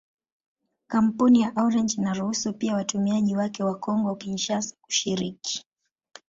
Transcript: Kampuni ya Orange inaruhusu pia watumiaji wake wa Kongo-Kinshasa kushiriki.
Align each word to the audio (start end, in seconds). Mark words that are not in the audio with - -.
Kampuni 0.87 1.41
ya 1.41 1.53
Orange 1.55 1.93
inaruhusu 1.97 2.53
pia 2.53 2.75
watumiaji 2.75 3.35
wake 3.35 3.63
wa 3.63 3.75
Kongo-Kinshasa 3.75 4.75
kushiriki. 4.81 5.65